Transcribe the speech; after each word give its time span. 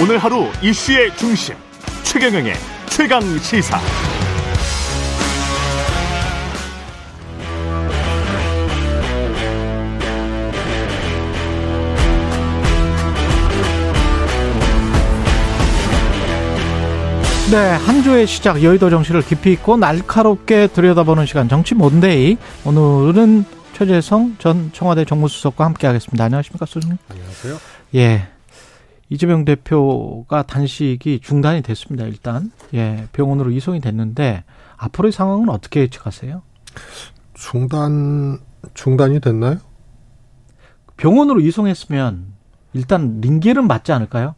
오늘 0.00 0.16
하루 0.16 0.46
이슈의 0.62 1.16
중심 1.16 1.56
최경영의 2.04 2.54
최강 2.86 3.20
시사. 3.38 3.76
네, 17.50 17.56
한 17.56 18.02
주의 18.04 18.24
시작 18.24 18.62
여의도 18.62 18.90
정치를 18.90 19.22
깊이 19.22 19.50
있고 19.54 19.76
날카롭게 19.76 20.68
들여다보는 20.68 21.26
시간 21.26 21.48
정치 21.48 21.74
몬데이. 21.74 22.36
오늘은 22.64 23.44
최재성 23.72 24.36
전 24.38 24.70
청와대 24.72 25.04
정무수석과 25.04 25.64
함께하겠습니다. 25.64 26.24
안녕하십니까, 26.24 26.66
소장님? 26.66 26.98
안녕하세요. 27.10 27.58
예. 27.96 28.37
이재명 29.10 29.44
대표가 29.44 30.42
단식이 30.42 31.20
중단이 31.20 31.62
됐습니다. 31.62 32.06
일단 32.06 32.50
예 32.74 33.06
병원으로 33.12 33.50
이송이 33.50 33.80
됐는데 33.80 34.44
앞으로의 34.76 35.12
상황은 35.12 35.48
어떻게 35.48 35.80
예측하세요? 35.80 36.42
중단 37.34 38.38
중단이 38.74 39.20
됐나요? 39.20 39.58
병원으로 40.96 41.40
이송했으면 41.40 42.26
일단 42.74 43.20
링겔은 43.20 43.66
맞지 43.66 43.92
않을까요? 43.92 44.34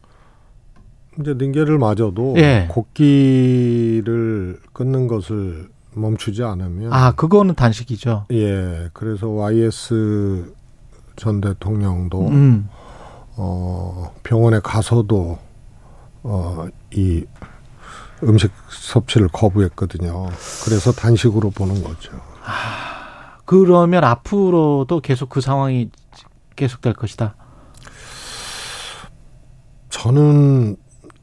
이제 1.19 1.35
링겔을 1.35 1.79
맞아도 1.79 2.35
예. 2.37 2.67
곡기를 2.71 4.61
끊는 4.73 5.09
것을 5.09 5.69
멈추지 5.95 6.45
않으면 6.45 6.93
아 6.93 7.13
그거는 7.13 7.55
단식이죠. 7.55 8.27
예 8.33 8.89
그래서 8.93 9.29
YS 9.29 10.55
전 11.17 11.41
대통령도 11.41 12.29
음. 12.29 12.69
어 13.43 14.15
병원에 14.23 14.61
가서도 14.61 15.39
어 16.23 16.69
이 16.93 17.25
음식 18.23 18.51
섭취를 18.69 19.29
거부했거든요. 19.29 20.29
그래서 20.65 20.93
단식으로 20.93 21.51
보는 21.51 21.83
거죠. 21.83 22.21
그러면 23.47 24.05
앞으로도 24.05 25.01
계속 25.01 25.29
그 25.29 25.41
상황이 25.41 25.91
계속될 26.57 26.93
것이다. 26.95 27.35
저는 29.89 30.77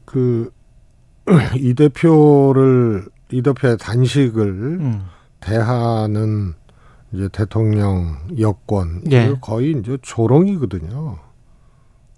그 0.04 0.50
이 1.56 1.74
대표를 1.74 3.06
이 3.30 3.42
대표의 3.42 3.76
단식을 3.78 4.42
음. 4.42 5.06
대하는 5.40 6.54
이제 7.12 7.28
대통령 7.28 8.18
여권 8.40 9.02
예. 9.10 9.34
거의 9.40 9.72
이제 9.78 9.98
조롱이거든요. 10.02 11.18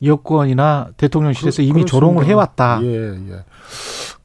여권이나 0.03 0.89
대통령실에서 0.97 1.57
그- 1.59 1.63
이미 1.63 1.73
그렇습니다. 1.83 1.91
조롱을 1.91 2.25
해왔다. 2.27 2.81
예, 2.83 2.89
예. 3.31 3.45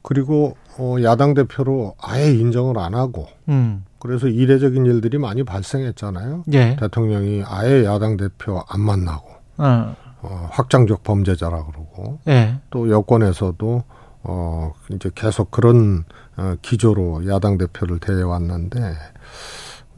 그리고 0.02 0.56
어 0.78 0.96
야당 1.02 1.34
대표로 1.34 1.94
아예 2.02 2.30
인정을 2.32 2.78
안 2.78 2.94
하고 2.94 3.26
음. 3.48 3.84
그래서 3.98 4.28
이례적인 4.28 4.84
일들이 4.86 5.18
많이 5.18 5.42
발생했잖아요. 5.42 6.44
예. 6.52 6.76
대통령이 6.76 7.42
아예 7.46 7.84
야당 7.84 8.16
대표 8.16 8.62
안 8.68 8.80
만나고 8.80 9.28
어. 9.58 9.96
어 10.22 10.48
확장적 10.52 11.02
범죄자라 11.02 11.64
그러고 11.64 12.18
예. 12.28 12.58
또 12.70 12.90
여권에서도 12.90 13.82
어 14.24 14.72
이제 14.92 15.10
계속 15.14 15.50
그런 15.50 16.04
어 16.36 16.54
기조로 16.62 17.26
야당 17.28 17.58
대표를 17.58 17.98
대해 17.98 18.22
왔는데 18.22 18.78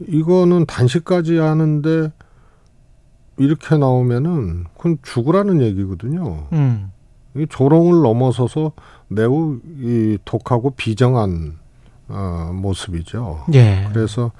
이거는 0.07 0.65
단식까지 0.65 1.37
하는데 1.37 2.11
이렇게 3.39 3.77
나오면은 3.77 4.65
그건 4.77 4.97
죽으라는 5.01 5.61
얘기거든요. 5.61 6.47
음. 6.53 6.91
이 7.35 7.45
조롱을 7.49 8.01
넘어서서 8.01 8.73
매우 9.07 9.59
이 9.79 10.17
독하고 10.25 10.71
비정한 10.71 11.57
어 12.07 12.51
모습이죠. 12.53 13.45
예. 13.53 13.87
그래서 13.93 14.31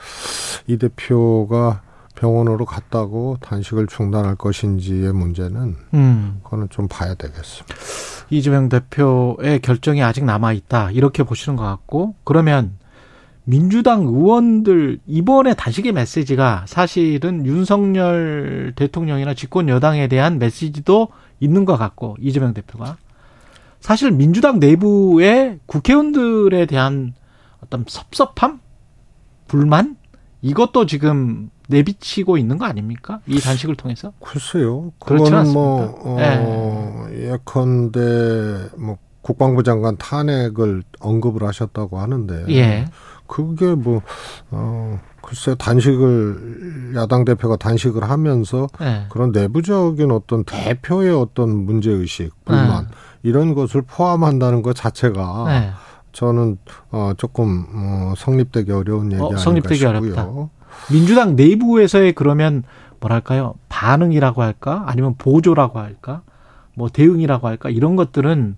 이 0.67 0.77
대표가 0.77 1.81
병원으로 2.15 2.65
갔다고 2.65 3.37
단식을 3.41 3.87
중단할 3.87 4.35
것인지의 4.35 5.13
문제는 5.13 5.75
음. 5.93 6.39
그거는 6.43 6.67
좀 6.69 6.87
봐야 6.87 7.13
되겠습니다. 7.13 7.75
이재명 8.31 8.69
대표의 8.69 9.61
결정이 9.61 10.03
아직 10.03 10.25
남아 10.25 10.53
있다 10.53 10.91
이렇게 10.91 11.23
보시는 11.23 11.55
것 11.55 11.63
같고 11.63 12.15
그러면 12.23 12.78
민주당 13.49 14.03
의원들 14.03 14.99
이번에 15.07 15.55
단식의 15.55 15.91
메시지가 15.91 16.65
사실은 16.67 17.47
윤석열 17.47 18.73
대통령이나 18.75 19.33
집권 19.33 19.69
여당에 19.69 20.07
대한 20.07 20.37
메시지도 20.37 21.07
있는 21.39 21.65
것 21.65 21.75
같고 21.75 22.15
이재명 22.19 22.53
대표가 22.53 22.97
사실 23.79 24.11
민주당 24.11 24.59
내부의 24.59 25.57
국회의원들에 25.65 26.67
대한 26.67 27.15
어떤 27.63 27.85
섭섭함, 27.87 28.59
불만 29.47 29.97
이것도 30.43 30.85
지금 30.85 31.49
내비치고 31.69 32.37
있는 32.37 32.59
거 32.59 32.65
아닙니까? 32.65 33.19
이 33.25 33.39
단식을 33.39 33.75
통해서? 33.77 34.13
글쎄요. 34.19 34.91
그거는 34.99 35.53
뭐? 35.53 35.99
어, 36.03 37.07
예컨대, 37.13 38.69
뭐, 38.77 38.97
국방부 39.21 39.63
장관 39.63 39.97
탄핵을 39.97 40.83
언급을 40.99 41.47
하셨다고 41.47 41.99
하는데. 41.99 42.45
예. 42.49 42.85
그게 43.29 43.75
뭐, 43.75 44.01
어, 44.51 44.99
글쎄, 45.21 45.55
단식을, 45.57 46.93
야당 46.95 47.23
대표가 47.23 47.55
단식을 47.55 48.09
하면서 48.09 48.67
예. 48.81 49.05
그런 49.09 49.31
내부적인 49.31 50.11
어떤 50.11 50.43
대표의 50.43 51.13
어떤 51.15 51.49
문제 51.65 51.91
의식, 51.91 52.31
불만, 52.43 52.89
이런 53.23 53.53
것을 53.53 53.83
포함한다는 53.83 54.63
것 54.63 54.75
자체가 54.75 55.45
예. 55.49 55.69
저는, 56.11 56.57
어, 56.91 57.13
조금, 57.17 57.65
어, 57.73 58.13
성립되기 58.17 58.71
어려운 58.71 59.11
얘기 59.11 59.21
어, 59.21 59.27
아닌가 59.27 59.41
성립되기 59.41 59.75
싶고요. 59.75 59.97
어렵다. 59.99 60.49
민주당 60.91 61.35
내부에서의 61.35 62.13
그러면 62.13 62.63
뭐랄까요 62.99 63.55
반응이라고 63.69 64.41
할까 64.41 64.83
아니면 64.87 65.15
보조라고 65.17 65.79
할까 65.79 66.21
뭐 66.73 66.89
대응이라고 66.89 67.47
할까 67.47 67.69
이런 67.69 67.95
것들은 67.95 68.55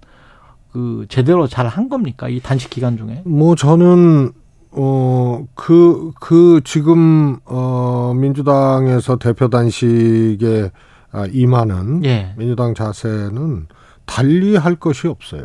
그 0.71 1.05
제대로 1.09 1.47
잘 1.47 1.67
한 1.67 1.89
겁니까 1.89 2.29
이 2.29 2.39
단식 2.39 2.69
기간 2.69 2.97
중에 2.97 3.21
뭐 3.25 3.55
저는 3.55 4.31
어 4.71 5.45
그 5.55 6.11
그 6.19 6.61
지금 6.63 7.37
어 7.45 8.13
민주당에서 8.15 9.17
대표 9.17 9.49
단식에 9.49 10.71
아, 11.11 11.25
임하는 11.31 12.05
예 12.05 12.33
민주당 12.37 12.73
자세는 12.73 13.67
달리 14.05 14.55
할 14.55 14.75
것이 14.75 15.07
없어요. 15.07 15.43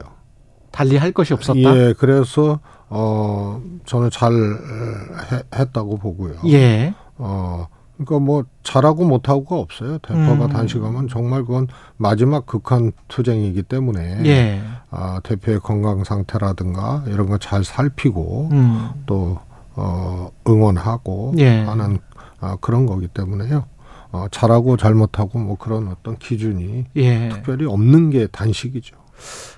달리 0.71 0.97
할 0.97 1.13
것이 1.13 1.33
없었다 1.33 1.59
예, 1.59 1.95
그래서 1.99 2.61
어 2.89 3.61
저는 3.85 4.11
잘 4.11 4.33
해, 4.33 5.43
했다고 5.59 5.97
보고요. 5.99 6.35
예. 6.49 6.95
어 7.17 7.67
그러니까 7.97 8.19
뭐 8.19 8.45
잘하고 8.63 9.05
못하고가 9.07 9.57
없어요. 9.57 9.99
대표가 9.99 10.45
음. 10.45 10.49
단식하면 10.49 11.09
정말 11.09 11.45
그건 11.45 11.67
마지막 11.97 12.45
극한 12.47 12.93
투쟁이기 13.09 13.63
때문에 13.63 14.23
예. 14.27 14.61
아, 14.99 15.21
대표의 15.23 15.61
건강 15.61 16.05
상태라든가 16.05 17.05
이런 17.07 17.27
거 17.29 17.37
잘 17.39 17.63
살피고 17.65 18.49
음. 18.53 18.89
또 19.05 19.39
어, 19.75 20.31
응원하고 20.49 21.35
예. 21.39 21.61
하는 21.61 21.99
아, 22.41 22.57
그런 22.61 22.87
거기 22.87 23.07
때문에요. 23.09 23.65
어, 24.13 24.27
잘하고 24.31 24.77
잘못하고 24.79 25.39
뭐 25.39 25.57
그런 25.59 25.89
어떤 25.89 26.17
기준이 26.17 26.87
예. 26.97 27.29
특별히 27.29 27.67
없는 27.67 28.11
게 28.11 28.27
단식이죠. 28.29 28.97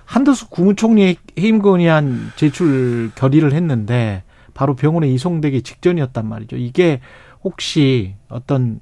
한덕수 0.05 0.49
국무총리 0.49 1.17
해임 1.37 1.61
건의안 1.61 2.31
제출 2.35 3.11
결의를 3.15 3.53
했는데 3.53 4.23
바로 4.53 4.75
병원에 4.75 5.07
이송되기 5.07 5.61
직전이었단 5.61 6.27
말이죠. 6.27 6.57
이게 6.57 6.99
혹시 7.43 8.15
어떤 8.27 8.81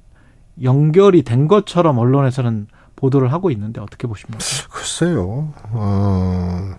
연결이 0.62 1.22
된 1.22 1.46
것처럼 1.46 1.98
언론에서는 1.98 2.66
보도를 2.98 3.32
하고 3.32 3.50
있는데 3.52 3.80
어떻게 3.80 4.08
보십니까? 4.08 4.44
글쎄요. 4.70 5.52
어, 5.70 6.74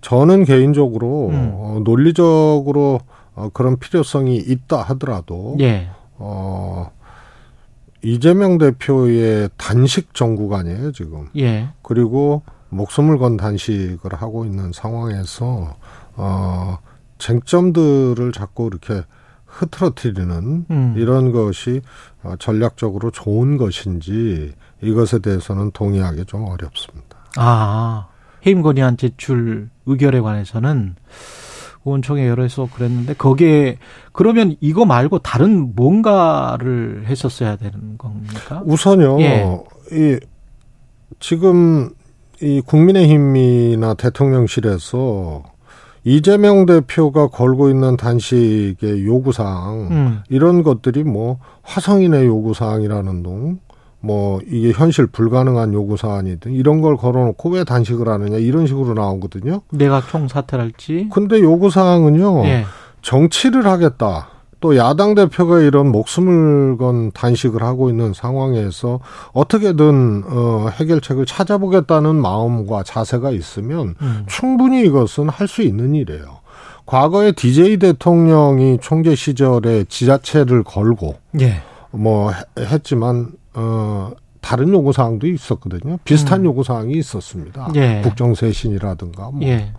저는 0.00 0.44
개인적으로 0.44 1.28
음. 1.28 1.50
어, 1.54 1.80
논리적으로 1.84 3.00
어, 3.34 3.48
그런 3.52 3.78
필요성이 3.78 4.36
있다 4.36 4.82
하더라도 4.82 5.56
예. 5.60 5.88
어, 6.16 6.90
이재명 8.02 8.58
대표의 8.58 9.50
단식 9.56 10.12
정국 10.14 10.52
아니에요 10.52 10.92
지금. 10.92 11.28
예. 11.36 11.68
그리고 11.82 12.42
목숨을 12.68 13.18
건 13.18 13.36
단식을 13.36 14.14
하고 14.14 14.44
있는 14.44 14.72
상황에서 14.72 15.76
어 16.16 16.78
쟁점들을 17.18 18.32
자꾸 18.32 18.66
이렇게 18.66 19.02
흐트러뜨리는 19.46 20.66
음. 20.68 20.94
이런 20.96 21.30
것이 21.30 21.80
어, 22.22 22.34
전략적으로 22.38 23.10
좋은 23.10 23.56
것인지 23.56 24.52
이것에 24.84 25.18
대해서는 25.18 25.70
동의하기 25.72 26.24
좀 26.26 26.44
어렵습니다. 26.44 27.16
아, 27.36 28.06
해임 28.46 28.62
건의안 28.62 28.96
제출 28.96 29.68
의결에 29.86 30.20
관해서는 30.20 30.96
의원총회 31.84 32.26
열어서 32.28 32.68
그랬는데 32.72 33.14
거기에 33.14 33.78
그러면 34.12 34.56
이거 34.60 34.84
말고 34.84 35.18
다른 35.18 35.74
뭔가를 35.74 37.04
했었어야 37.06 37.56
되는 37.56 37.98
겁니까? 37.98 38.62
우선요, 38.64 39.20
예. 39.20 39.58
이 39.92 40.18
지금 41.20 41.90
이 42.40 42.60
국민의힘이나 42.64 43.94
대통령실에서 43.94 45.42
이재명 46.04 46.66
대표가 46.66 47.28
걸고 47.28 47.70
있는 47.70 47.96
단식의 47.96 49.06
요구사항 49.06 49.88
음. 49.90 50.22
이런 50.28 50.62
것들이 50.62 51.02
뭐 51.02 51.38
화성인의 51.62 52.26
요구사항이라는 52.26 53.22
둥, 53.22 53.58
뭐 54.04 54.40
이게 54.46 54.70
현실 54.72 55.06
불가능한 55.06 55.72
요구사항이든 55.72 56.52
이런 56.52 56.80
걸 56.82 56.96
걸어놓고 56.96 57.48
왜 57.50 57.64
단식을 57.64 58.08
하느냐 58.08 58.36
이런 58.36 58.66
식으로 58.66 58.92
나오거든요. 58.94 59.62
내각 59.72 60.08
총사퇴랄지. 60.08 61.08
근데 61.12 61.40
요구 61.40 61.70
사항은요 61.70 62.44
예. 62.44 62.64
정치를 63.02 63.66
하겠다. 63.66 64.28
또 64.60 64.76
야당 64.76 65.14
대표가 65.14 65.60
이런 65.60 65.92
목숨을 65.92 66.78
건 66.78 67.10
단식을 67.12 67.62
하고 67.62 67.90
있는 67.90 68.14
상황에서 68.14 69.00
어떻게든 69.32 70.24
어 70.26 70.68
해결책을 70.72 71.26
찾아보겠다는 71.26 72.14
마음과 72.16 72.82
자세가 72.82 73.30
있으면 73.30 73.94
음. 74.00 74.24
충분히 74.26 74.84
이것은 74.86 75.28
할 75.28 75.48
수 75.48 75.60
있는 75.62 75.94
일이에요. 75.94 76.38
과거에 76.86 77.32
DJ 77.32 77.78
대통령이 77.78 78.78
총재 78.80 79.14
시절에 79.14 79.84
지자체를 79.84 80.62
걸고 80.64 81.16
예. 81.40 81.56
뭐 81.90 82.30
해- 82.32 82.42
했지만 82.58 83.28
어 83.54 84.10
다른 84.40 84.68
요구 84.74 84.92
사항도 84.92 85.26
있었거든요. 85.26 85.98
비슷한 86.04 86.40
음. 86.40 86.44
요구 86.46 86.64
사항이 86.64 86.92
있었습니다. 86.94 87.70
예. 87.76 88.02
국정쇄신이라든가 88.04 89.30
뭐 89.32 89.42
예. 89.42 89.72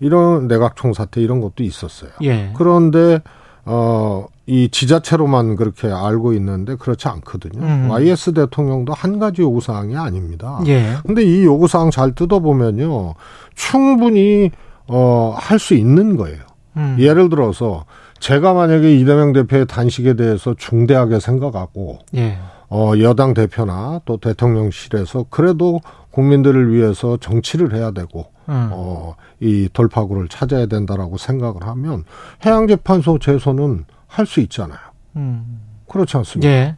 이런 0.00 0.48
내각 0.48 0.76
총사퇴 0.76 1.20
이런 1.20 1.40
것도 1.40 1.62
있었어요. 1.62 2.10
예. 2.22 2.50
그런데 2.56 3.20
어, 3.66 4.26
이 4.46 4.68
지자체로만 4.70 5.56
그렇게 5.56 5.88
알고 5.88 6.32
있는데 6.34 6.76
그렇지 6.76 7.08
않거든요. 7.08 7.60
음. 7.62 7.90
YS 7.90 8.32
대통령도 8.32 8.92
한 8.94 9.18
가지 9.18 9.42
요구사항이 9.42 9.96
아닙니다. 9.96 10.60
예. 10.66 10.94
근데 11.04 11.22
이 11.24 11.44
요구사항 11.44 11.90
잘 11.90 12.12
뜯어보면요. 12.14 13.14
충분히, 13.54 14.50
어, 14.86 15.34
할 15.36 15.58
수 15.58 15.74
있는 15.74 16.16
거예요. 16.16 16.38
음. 16.76 16.96
예를 17.00 17.28
들어서 17.28 17.86
제가 18.20 18.54
만약에 18.54 18.94
이재명 18.96 19.32
대표의 19.32 19.66
단식에 19.66 20.14
대해서 20.14 20.54
중대하게 20.56 21.18
생각하고, 21.18 21.98
예. 22.14 22.38
어, 22.68 22.92
여당 23.00 23.34
대표나 23.34 24.00
또 24.04 24.16
대통령실에서 24.16 25.26
그래도 25.30 25.80
국민들을 26.10 26.72
위해서 26.72 27.16
정치를 27.18 27.74
해야 27.74 27.90
되고, 27.92 28.26
음. 28.48 28.70
어, 28.72 29.14
이 29.40 29.68
돌파구를 29.72 30.28
찾아야 30.28 30.66
된다라고 30.66 31.16
생각을 31.18 31.66
하면 31.66 32.04
해양재판소 32.44 33.18
제소는 33.18 33.84
할 34.08 34.26
수 34.26 34.40
있잖아요. 34.40 34.78
음. 35.16 35.60
그렇지 35.88 36.16
않습니까? 36.16 36.50
예. 36.50 36.76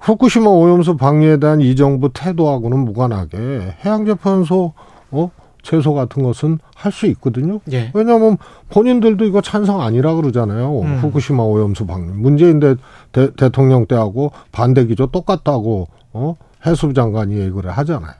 후쿠시마 0.00 0.48
오염수 0.48 0.96
방류에 0.96 1.38
대한 1.38 1.60
이 1.60 1.74
정부 1.74 2.10
태도하고는 2.12 2.78
무관하게 2.84 3.74
해양재판소 3.84 4.72
어 5.10 5.30
제소 5.66 5.94
같은 5.94 6.22
것은 6.22 6.60
할 6.74 6.92
수 6.92 7.06
있거든요. 7.06 7.60
예. 7.72 7.90
왜냐하면 7.92 8.38
본인들도 8.70 9.24
이거 9.24 9.40
찬성 9.40 9.82
아니라 9.82 10.14
그러잖아요. 10.14 10.80
음. 10.80 10.98
후쿠시마 10.98 11.42
오염수 11.42 11.86
방류. 11.86 12.12
문재인 12.14 12.60
대, 12.60 12.76
대, 13.12 13.30
대통령 13.34 13.84
때하고 13.86 14.30
반대 14.52 14.86
기조 14.86 15.08
똑같다고 15.08 15.88
어 16.12 16.36
해수부 16.64 16.94
장관이 16.94 17.36
얘기를 17.38 17.70
하잖아요. 17.70 18.14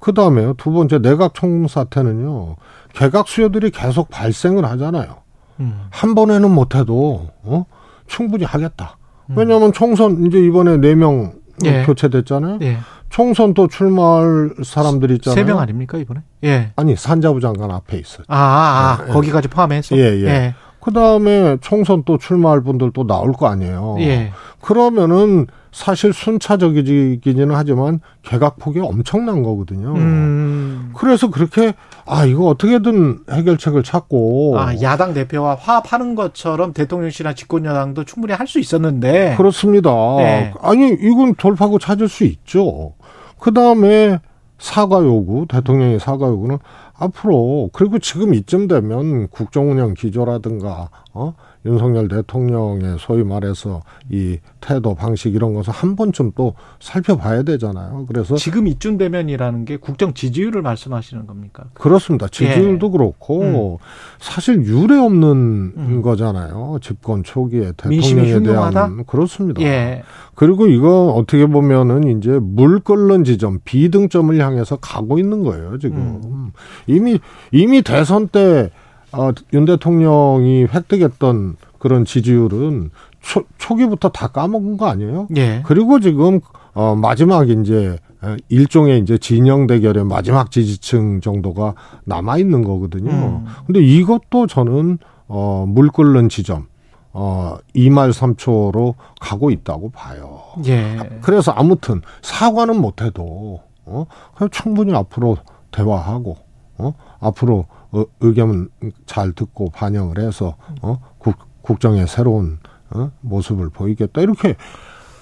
그 0.00 0.12
다음에요. 0.12 0.54
두 0.54 0.72
번째 0.72 0.98
내각 0.98 1.34
총사태는요. 1.34 2.56
개각 2.94 3.28
수요들이 3.28 3.70
계속 3.70 4.10
발생을 4.10 4.64
하잖아요. 4.64 5.16
음. 5.60 5.86
한 5.90 6.14
번에는 6.14 6.50
못해도 6.50 7.28
어 7.44 7.64
충분히 8.08 8.44
하겠다. 8.44 8.98
음. 9.30 9.38
왜냐하면 9.38 9.72
총선 9.72 10.26
이제 10.26 10.38
이번에 10.38 10.78
네명 10.78 11.32
예. 11.64 11.84
교체됐잖아요. 11.84 12.58
예. 12.62 12.78
총선 13.08 13.54
또 13.54 13.68
출마할 13.68 14.50
사람들 14.64 15.10
있잖아요. 15.12 15.34
세 15.36 15.44
명 15.44 15.58
아닙니까 15.60 15.96
이번에? 15.96 16.20
예. 16.44 16.72
아니 16.76 16.96
산자부 16.96 17.40
장관 17.40 17.70
앞에 17.70 17.96
있어요. 17.98 18.24
아, 18.28 18.36
아, 18.36 18.98
아 19.00 19.04
예, 19.04 19.08
예. 19.08 19.12
거기까지 19.12 19.48
포함해서. 19.48 19.96
예, 19.96 20.02
예. 20.22 20.54
그 20.86 20.92
다음에 20.92 21.56
총선 21.62 22.04
또 22.04 22.16
출마할 22.16 22.62
분들 22.62 22.92
또 22.94 23.04
나올 23.04 23.32
거 23.32 23.48
아니에요. 23.48 23.96
예. 23.98 24.30
그러면은 24.60 25.48
사실 25.72 26.12
순차적이기는 26.12 27.50
하지만 27.50 27.98
개각폭이 28.22 28.78
엄청난 28.78 29.42
거거든요. 29.42 29.94
음. 29.96 30.92
그래서 30.96 31.28
그렇게 31.28 31.74
아 32.06 32.24
이거 32.24 32.44
어떻게든 32.46 33.18
해결책을 33.28 33.82
찾고 33.82 34.60
아, 34.60 34.80
야당 34.80 35.12
대표와 35.12 35.56
화합하는 35.56 36.14
것처럼 36.14 36.72
대통령실이나 36.72 37.34
집권여당도 37.34 38.04
충분히 38.04 38.32
할 38.32 38.46
수 38.46 38.60
있었는데. 38.60 39.34
그렇습니다. 39.36 39.90
네. 40.18 40.54
아니 40.62 40.90
이건 41.00 41.34
돌파구 41.34 41.80
찾을 41.80 42.08
수 42.08 42.22
있죠. 42.22 42.92
그 43.40 43.52
다음에 43.52 44.20
사과 44.58 45.02
요구, 45.02 45.46
대통령의 45.48 45.98
사과 45.98 46.28
요구는 46.28 46.58
앞으로 46.98 47.70
그리고 47.72 47.98
지금 47.98 48.34
이쯤 48.34 48.68
되면 48.68 49.28
국정 49.28 49.70
운영 49.70 49.94
기조라든가 49.94 50.90
어 51.12 51.34
윤석열 51.66 52.08
대통령의 52.08 52.96
소위 52.98 53.24
말해서 53.24 53.82
이 54.10 54.38
태도 54.60 54.94
방식 54.94 55.34
이런 55.34 55.54
것을 55.54 55.72
한 55.72 55.96
번쯤 55.96 56.32
또 56.34 56.54
살펴봐야 56.80 57.42
되잖아요. 57.42 58.06
그래서 58.06 58.36
지금 58.36 58.66
이쯤 58.66 58.98
되면이라는 58.98 59.64
게 59.64 59.76
국정 59.76 60.14
지지율을 60.14 60.62
말씀하시는 60.62 61.26
겁니까? 61.26 61.64
그렇습니다. 61.74 62.28
지지율도 62.28 62.90
그렇고 62.90 63.80
사실 64.18 64.64
유례 64.64 64.96
없는 64.96 65.72
음. 65.76 66.02
거잖아요. 66.02 66.78
집권 66.80 67.22
초기에 67.22 67.72
대통령에 67.76 68.42
대한? 68.42 69.04
그렇습니다. 69.06 69.62
예. 69.62 70.02
그리고 70.34 70.66
이거 70.66 71.14
어떻게 71.16 71.46
보면은 71.46 72.18
이제 72.18 72.38
물 72.40 72.80
끓는 72.80 73.24
지점, 73.24 73.58
비등점을 73.64 74.38
향해서 74.38 74.76
가고 74.76 75.18
있는 75.18 75.42
거예요, 75.42 75.78
지금. 75.78 76.20
음. 76.24 76.52
이미, 76.86 77.18
이미 77.52 77.82
대선 77.82 78.28
때, 78.28 78.70
어, 79.12 79.30
윤 79.52 79.64
대통령이 79.64 80.64
획득했던 80.64 81.56
그런 81.78 82.04
지지율은 82.04 82.90
초, 83.20 83.44
초기부터 83.58 84.10
다 84.10 84.28
까먹은 84.28 84.76
거 84.76 84.86
아니에요? 84.86 85.28
예. 85.36 85.62
그리고 85.66 86.00
지금, 86.00 86.40
어, 86.74 86.94
마지막 86.94 87.48
이제, 87.48 87.98
어, 88.22 88.36
일종의 88.48 89.00
이제 89.00 89.18
진영 89.18 89.66
대결의 89.66 90.04
마지막 90.04 90.50
지지층 90.50 91.20
정도가 91.20 91.74
남아 92.04 92.38
있는 92.38 92.62
거거든요. 92.62 93.10
음. 93.10 93.46
근데 93.66 93.80
이것도 93.80 94.46
저는, 94.46 94.98
어, 95.28 95.64
물 95.66 95.90
끓는 95.90 96.28
지점, 96.28 96.66
어, 97.12 97.56
2말 97.74 98.12
3초로 98.12 98.94
가고 99.20 99.50
있다고 99.50 99.90
봐요. 99.90 100.40
예. 100.66 100.98
그래서 101.22 101.52
아무튼 101.52 102.02
사과는 102.22 102.80
못해도 102.80 103.60
어 103.86 104.06
그냥 104.34 104.50
충분히 104.50 104.94
앞으로 104.94 105.38
대화하고 105.70 106.36
어 106.78 106.92
앞으로 107.20 107.66
어, 107.92 108.04
의견 108.20 108.68
잘 109.06 109.32
듣고 109.32 109.70
반영을 109.70 110.18
해서 110.18 110.56
어 110.82 110.98
국, 111.18 111.36
국정의 111.62 112.06
새로운 112.06 112.58
어? 112.90 113.10
모습을 113.20 113.70
보이겠다 113.70 114.20
이렇게 114.20 114.56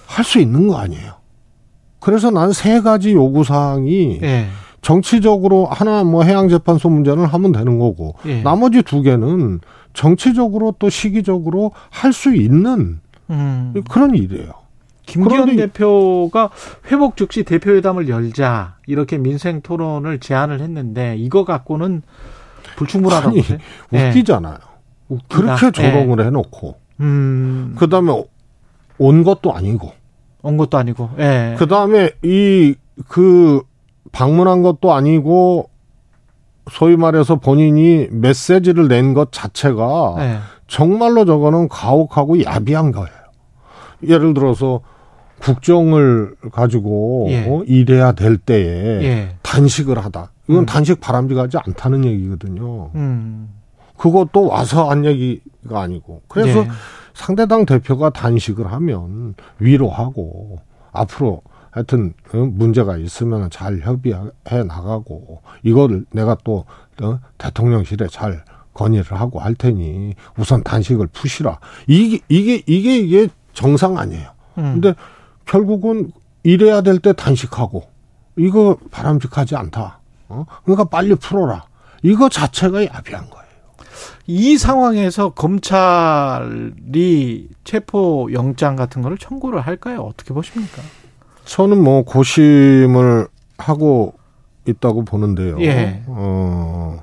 할 0.06 0.25
수 0.25 0.38
있는 0.40 0.68
거 0.68 0.76
아니에요. 0.76 1.14
그래서 2.00 2.30
난 2.30 2.52
세 2.52 2.80
가지 2.80 3.12
요구 3.14 3.44
사항이 3.44 4.21
예. 4.23 4.47
정치적으로 4.83 5.64
하나 5.66 6.04
뭐 6.04 6.23
해양재판소 6.23 6.90
문제는 6.90 7.25
하면 7.25 7.52
되는 7.52 7.78
거고 7.78 8.14
예. 8.26 8.42
나머지 8.42 8.83
두 8.83 9.00
개는 9.02 9.61
정치적으로 9.94 10.75
또 10.78 10.90
시기적으로 10.90 11.73
할 11.90 12.12
수 12.12 12.35
있는 12.35 13.00
음. 13.30 13.75
그런 13.88 14.14
일이에요. 14.14 14.52
김기현 15.06 15.56
대표가 15.56 16.50
회복 16.90 17.16
즉시 17.16 17.42
대표회담을 17.44 18.09
열자 18.09 18.76
이렇게 18.87 19.16
민생 19.18 19.61
토론을 19.62 20.18
제안을 20.21 20.61
했는데 20.61 21.16
이거 21.18 21.44
갖고는 21.44 22.02
불충분하다고 22.76 23.30
아니? 23.30 23.44
예. 23.92 24.09
웃기잖아요. 24.09 24.59
그렇게 25.28 25.71
조롱을 25.71 26.25
해놓고 26.26 26.75
음. 27.00 27.75
그 27.78 27.88
다음에 27.88 28.25
온 28.99 29.25
것도 29.25 29.52
아니고 29.54 29.92
온 30.42 30.56
것도 30.56 30.78
아니고. 30.78 31.11
예. 31.18 31.54
그 31.59 31.66
다음에 31.66 32.11
이 32.23 32.75
그 33.09 33.61
방문한 34.12 34.62
것도 34.62 34.92
아니고 34.92 35.68
소위 36.71 36.97
말해서 36.97 37.40
본인이 37.40 38.06
메시지를 38.12 38.87
낸 38.87 39.14
것 39.14 39.33
자체가 39.33 40.14
예. 40.21 40.37
정말로 40.68 41.25
저거는 41.25 41.68
가혹하고 41.68 42.42
야비한 42.44 42.92
거예요. 42.92 43.09
예를 44.06 44.33
들어서 44.33 44.80
국정을 45.40 46.37
가지고 46.52 47.26
예. 47.30 47.47
어, 47.49 47.64
일해야 47.66 48.12
될 48.12 48.38
때에 48.38 49.02
예. 49.02 49.37
단식을 49.42 49.99
하다. 49.99 50.30
이건 50.49 50.63
음. 50.63 50.67
단식 50.67 51.01
바람직하지 51.01 51.59
않다는 51.59 52.05
얘기거든요. 52.05 52.91
음. 52.95 53.51
그것도 53.97 54.49
와서 54.49 54.91
한 54.91 55.05
얘기가 55.05 55.81
아니고. 55.81 56.23
그래서 56.29 56.61
예. 56.61 56.69
상대당 57.15 57.65
대표가 57.65 58.11
단식을 58.11 58.71
하면 58.73 59.35
위로하고 59.59 60.59
앞으로 60.93 61.43
하여튼 61.71 62.15
어, 62.33 62.37
문제가 62.39 62.97
있으면 62.97 63.51
잘 63.51 63.81
협의해 63.81 64.63
나가고 64.67 65.43
이거를 65.63 66.05
내가 66.13 66.37
또 66.45 66.65
어, 67.03 67.19
대통령실에 67.39 68.09
잘 68.09 68.45
건의를 68.75 69.19
하고 69.21 69.39
할 69.39 69.55
테니 69.55 70.15
우선 70.37 70.63
단식을 70.65 71.07
푸시라. 71.09 71.59
이게 71.87 72.21
이게 72.29 72.63
이게 72.67 72.99
이게 72.99 73.29
정상 73.53 73.97
아니에요. 73.99 74.31
음. 74.59 74.81
근데 74.81 74.95
결국은 75.47 76.11
일해야 76.43 76.81
될 76.83 76.99
때 76.99 77.13
단식하고 77.13 77.85
이거 78.37 78.77
바람직하지 78.91 79.57
않다. 79.57 80.01
어? 80.28 80.45
그러니까 80.64 80.85
빨리 80.85 81.14
풀어라. 81.14 81.64
이거 82.02 82.28
자체가 82.28 82.85
야비한 82.87 83.31
거예요. 83.31 83.45
이 84.26 84.57
상황에서 84.57 85.31
검찰이 85.31 86.69
체포 87.64 88.28
영장 88.33 88.76
같은 88.76 89.02
거를 89.02 89.19
청구를 89.19 89.61
할까요? 89.61 90.00
어떻게 90.00 90.33
보십니까? 90.33 90.83
저는 91.45 91.83
뭐 91.83 92.02
고심을 92.02 93.28
하고 93.59 94.14
있다고 94.66 95.04
보는데요. 95.04 95.61
예. 95.61 96.02
어, 96.07 97.02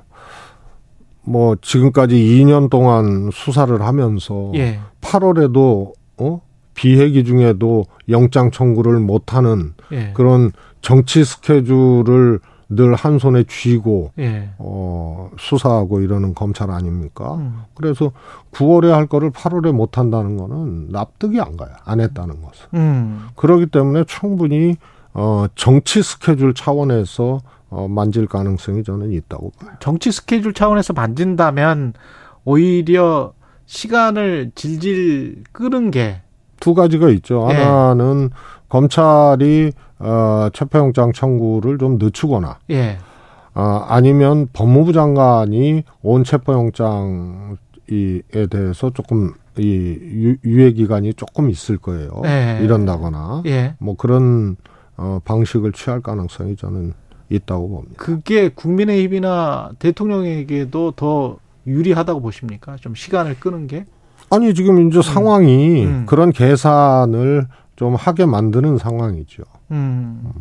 뭐 1.22 1.56
지금까지 1.60 2.16
2년 2.16 2.68
동안 2.70 3.30
수사를 3.32 3.80
하면서 3.80 4.50
예. 4.54 4.80
8월에도 5.00 5.92
어? 6.18 6.40
비회기 6.74 7.24
중에도 7.24 7.84
영장 8.08 8.50
청구를 8.50 8.98
못하는 8.98 9.74
예. 9.92 10.10
그런 10.14 10.50
정치 10.80 11.24
스케줄을 11.24 12.40
늘 12.74 12.94
한 12.94 13.18
손에 13.18 13.44
쥐고 13.44 14.12
예. 14.18 14.50
어, 14.58 15.30
수사하고 15.38 16.00
이러는 16.00 16.34
검찰 16.34 16.70
아닙니까? 16.70 17.34
음. 17.34 17.62
그래서 17.74 18.12
9월에 18.52 18.88
할 18.90 19.06
거를 19.06 19.30
8월에 19.30 19.72
못 19.72 19.98
한다는 19.98 20.36
거는 20.36 20.88
납득이 20.90 21.40
안 21.40 21.56
가요. 21.56 21.70
안 21.84 22.00
했다는 22.00 22.42
것은. 22.42 22.66
음. 22.74 23.26
그렇기 23.36 23.66
때문에 23.66 24.04
충분히 24.04 24.76
어, 25.14 25.46
정치 25.54 26.02
스케줄 26.02 26.54
차원에서 26.54 27.40
어, 27.70 27.88
만질 27.88 28.26
가능성이 28.26 28.84
저는 28.84 29.12
있다고 29.12 29.50
봐요. 29.58 29.70
정치 29.80 30.12
스케줄 30.12 30.52
차원에서 30.52 30.92
만진다면 30.92 31.94
오히려 32.44 33.32
시간을 33.66 34.52
질질 34.54 35.44
끄는 35.52 35.90
게 35.90 36.20
두 36.62 36.74
가지가 36.74 37.08
있죠. 37.10 37.48
예. 37.50 37.54
하나는 37.56 38.30
검찰이 38.68 39.72
어, 40.02 40.48
체포영장 40.52 41.12
청구를 41.12 41.78
좀 41.78 41.98
늦추거나 42.00 42.58
예. 42.70 42.98
아, 43.54 43.84
아니면 43.88 44.48
법무부 44.52 44.92
장관이 44.92 45.84
온 46.02 46.24
체포영장 46.24 47.56
이에 47.90 48.46
대해서 48.50 48.90
조금 48.90 49.32
이 49.58 49.62
유- 50.00 50.36
유예 50.44 50.72
기간이 50.72 51.12
조금 51.14 51.50
있을 51.50 51.76
거예요. 51.76 52.08
예. 52.24 52.58
이런다거나 52.62 53.42
예. 53.46 53.74
뭐 53.78 53.96
그런 53.96 54.56
어, 54.96 55.18
방식을 55.24 55.72
취할 55.72 56.00
가능성이 56.00 56.56
저는 56.56 56.94
있다고 57.28 57.68
봅니다. 57.68 57.94
그게 57.96 58.48
국민의힘이나 58.48 59.70
대통령에게도 59.78 60.92
더 60.92 61.36
유리하다고 61.66 62.20
보십니까? 62.22 62.76
좀 62.80 62.94
시간을 62.94 63.38
끄는 63.38 63.66
게? 63.66 63.84
아니 64.30 64.54
지금 64.54 64.88
이제 64.88 65.02
상황이 65.02 65.84
음. 65.84 66.06
그런 66.06 66.32
계산을 66.32 67.46
좀 67.76 67.94
하게 67.94 68.24
만드는 68.26 68.78
상황이죠. 68.78 69.42
음. 69.72 70.32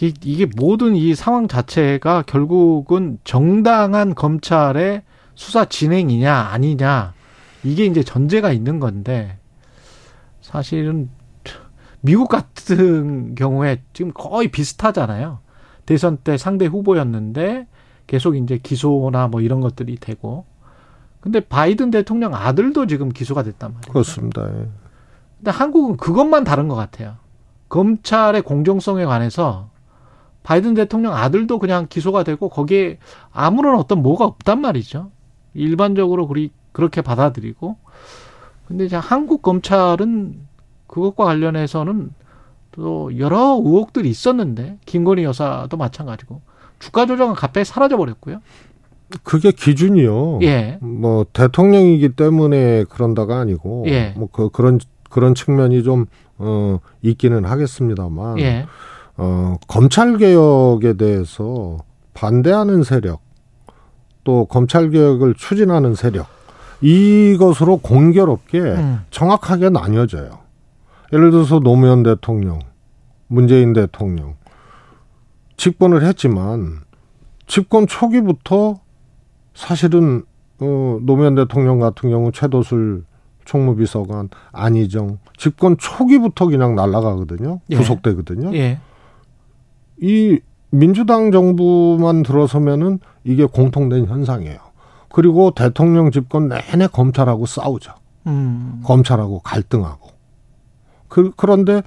이- 0.00 0.14
이게 0.22 0.46
모든 0.56 0.94
이 0.94 1.14
상황 1.14 1.48
자체가 1.48 2.22
결국은 2.22 3.18
정당한 3.24 4.14
검찰의 4.14 5.02
수사 5.34 5.64
진행이냐 5.64 6.32
아니냐 6.34 7.12
이게 7.64 7.84
이제 7.86 8.02
전제가 8.02 8.52
있는 8.52 8.78
건데 8.80 9.38
사실은 10.40 11.10
미국 12.00 12.28
같은 12.28 13.34
경우에 13.34 13.82
지금 13.92 14.12
거의 14.14 14.48
비슷하잖아요. 14.48 15.40
대선 15.84 16.16
때 16.18 16.38
상대 16.38 16.64
후보였는데 16.66 17.66
계속 18.06 18.36
이제 18.36 18.58
기소나 18.62 19.28
뭐 19.28 19.40
이런 19.42 19.60
것들이 19.60 19.96
되고 19.96 20.46
근데 21.20 21.40
바이든 21.40 21.90
대통령 21.90 22.34
아들도 22.34 22.86
지금 22.86 23.10
기소가 23.10 23.42
됐단 23.42 23.74
말이에요. 23.74 23.92
그렇습니다. 23.92 24.42
예. 24.48 24.66
근데 25.36 25.50
한국은 25.50 25.96
그것만 25.98 26.44
다른 26.44 26.68
것 26.68 26.74
같아요. 26.74 27.16
검찰의 27.70 28.42
공정성에 28.42 29.06
관해서 29.06 29.70
바이든 30.42 30.74
대통령 30.74 31.14
아들도 31.14 31.58
그냥 31.58 31.86
기소가 31.88 32.22
되고 32.24 32.48
거기에 32.48 32.98
아무런 33.32 33.78
어떤 33.78 34.02
뭐가 34.02 34.24
없단 34.26 34.60
말이죠. 34.60 35.10
일반적으로 35.54 36.26
그리, 36.26 36.50
그렇게 36.72 37.00
받아들이고. 37.00 37.76
근데 38.66 38.84
이제 38.84 38.96
한국 38.96 39.42
검찰은 39.42 40.38
그것과 40.86 41.24
관련해서는 41.24 42.10
또 42.72 43.18
여러 43.18 43.60
의혹들이 43.62 44.08
있었는데 44.08 44.78
김건희 44.86 45.24
여사도 45.24 45.76
마찬가지고 45.76 46.40
주가 46.78 47.06
조정은 47.06 47.34
갑자기 47.34 47.64
사라져 47.64 47.96
버렸고요. 47.96 48.40
그게 49.24 49.50
기준이요. 49.50 50.38
예. 50.42 50.78
뭐 50.80 51.26
대통령이기 51.32 52.10
때문에 52.10 52.84
그런다가 52.84 53.40
아니고 53.40 53.84
예. 53.88 54.14
뭐 54.16 54.28
그 54.30 54.50
그런 54.50 54.78
그런 55.10 55.34
측면이 55.34 55.82
좀 55.82 56.06
어, 56.40 56.80
있기는 57.02 57.44
하겠습니다만 57.44 58.38
예. 58.40 58.66
어, 59.16 59.56
검찰 59.68 60.16
개혁에 60.16 60.94
대해서 60.94 61.78
반대하는 62.14 62.82
세력 62.82 63.20
또 64.24 64.46
검찰 64.46 64.90
개혁을 64.90 65.34
추진하는 65.34 65.94
세력 65.94 66.26
이것으로 66.80 67.76
공교롭게 67.78 68.58
음. 68.58 69.00
정확하게 69.10 69.68
나뉘어져요. 69.68 70.30
예를 71.12 71.30
들어서 71.30 71.60
노무현 71.60 72.02
대통령, 72.02 72.58
문재인 73.26 73.74
대통령 73.74 74.36
집권을 75.58 76.02
했지만 76.04 76.80
집권 77.46 77.86
초기부터 77.86 78.80
사실은 79.52 80.24
어, 80.60 80.98
노무현 81.02 81.34
대통령 81.34 81.78
같은 81.78 82.08
경우 82.08 82.32
최도술 82.32 83.04
총무비서관 83.44 84.28
안희정 84.52 85.18
집권 85.36 85.76
초기부터 85.78 86.46
그냥 86.46 86.74
날아가거든요. 86.74 87.60
예. 87.70 87.76
구속되거든요. 87.76 88.54
예. 88.56 88.78
이 90.00 90.40
민주당 90.70 91.32
정부만 91.32 92.22
들어서면은 92.22 93.00
이게 93.24 93.44
공통된 93.44 94.06
현상이에요. 94.06 94.58
그리고 95.12 95.50
대통령 95.50 96.10
집권 96.10 96.48
내내 96.48 96.86
검찰하고 96.86 97.46
싸우죠. 97.46 97.92
음. 98.26 98.80
검찰하고 98.84 99.40
갈등하고. 99.40 100.10
그, 101.08 101.32
그런데 101.36 101.82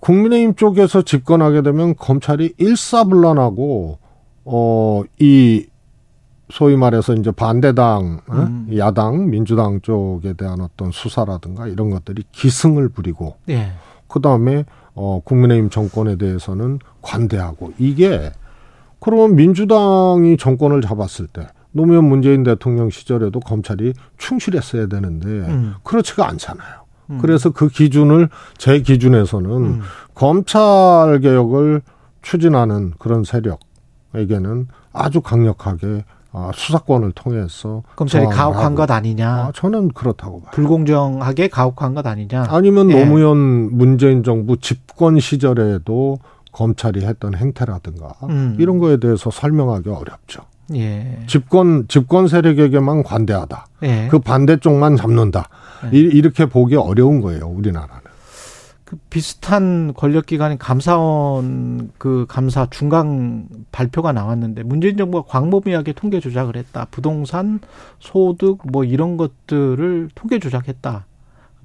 국민의힘 0.00 0.56
쪽에서 0.56 1.02
집권하게 1.02 1.62
되면 1.62 1.94
검찰이 1.94 2.54
일사불란하고, 2.58 3.98
어, 4.44 5.02
이, 5.20 5.66
소위 6.52 6.76
말해서 6.76 7.14
이제 7.14 7.30
반대당, 7.30 8.20
어? 8.26 8.34
음. 8.34 8.68
야당, 8.76 9.30
민주당 9.30 9.80
쪽에 9.80 10.34
대한 10.34 10.60
어떤 10.60 10.90
수사라든가 10.92 11.66
이런 11.66 11.88
것들이 11.88 12.24
기승을 12.30 12.90
부리고, 12.90 13.36
예. 13.48 13.72
그 14.06 14.20
다음에 14.20 14.66
어, 14.94 15.22
국민의힘 15.24 15.70
정권에 15.70 16.16
대해서는 16.16 16.78
관대하고 17.00 17.72
이게 17.78 18.32
그러면 19.00 19.34
민주당이 19.34 20.36
정권을 20.36 20.82
잡았을 20.82 21.26
때 21.26 21.48
노무현 21.70 22.04
문재인 22.04 22.42
대통령 22.42 22.90
시절에도 22.90 23.40
검찰이 23.40 23.94
충실했어야 24.18 24.88
되는데 24.88 25.28
음. 25.28 25.74
그렇지가 25.82 26.28
않잖아요. 26.28 26.82
음. 27.12 27.18
그래서 27.22 27.48
그 27.48 27.68
기준을 27.68 28.28
제 28.58 28.82
기준에서는 28.82 29.50
음. 29.50 29.80
검찰 30.14 31.18
개혁을 31.22 31.80
추진하는 32.20 32.92
그런 32.98 33.24
세력에게는 33.24 34.68
아주 34.92 35.22
강력하게 35.22 36.04
아, 36.34 36.50
수사권을 36.54 37.12
통해서 37.12 37.82
검찰이 37.96 38.26
가혹한. 38.26 38.74
것 38.74 38.90
아니냐. 38.90 39.28
아, 39.30 39.52
저는 39.54 39.88
그렇다고 39.88 40.40
봐요. 40.40 40.50
불공정하게 40.54 41.48
가혹한 41.48 41.94
것 41.94 42.06
아니냐. 42.06 42.46
아니면 42.48 42.90
예. 42.90 43.04
노무현 43.04 43.36
문재인 43.76 44.22
정부 44.22 44.56
집권 44.56 45.20
시절에도 45.20 46.18
검찰이 46.52 47.04
했던 47.04 47.34
행태라든가 47.34 48.12
음. 48.24 48.56
이런 48.58 48.78
거에 48.78 48.98
대해서 48.98 49.30
설명하기 49.30 49.90
어렵죠. 49.90 50.42
예. 50.74 51.18
집권 51.26 51.86
집권 51.88 52.28
세력에게만 52.28 53.02
관대하다. 53.02 53.66
예. 53.82 54.08
그 54.10 54.18
반대쪽만 54.18 54.96
잡는다. 54.96 55.48
네. 55.90 55.98
이- 55.98 56.00
이렇게 56.12 56.46
보기 56.46 56.76
어려운 56.76 57.20
거예요, 57.20 57.46
우리나라는. 57.46 58.01
그 58.92 58.98
비슷한 59.08 59.94
권력기관인 59.94 60.58
감사원 60.58 61.92
그 61.96 62.26
감사 62.28 62.66
중간 62.68 63.48
발표가 63.72 64.12
나왔는데 64.12 64.64
문재인 64.64 64.98
정부가 64.98 65.26
광범위하게 65.30 65.94
통계 65.94 66.20
조작을 66.20 66.56
했다. 66.56 66.86
부동산, 66.90 67.60
소득 68.00 68.58
뭐 68.70 68.84
이런 68.84 69.16
것들을 69.16 70.10
통계 70.14 70.38
조작했다. 70.38 71.06